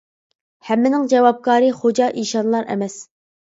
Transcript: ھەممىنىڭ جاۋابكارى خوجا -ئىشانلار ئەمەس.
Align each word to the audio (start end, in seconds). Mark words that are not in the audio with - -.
ھەممىنىڭ 0.69 1.03
جاۋابكارى 1.11 1.69
خوجا 1.85 2.11
-ئىشانلار 2.17 2.69
ئەمەس. 2.77 3.01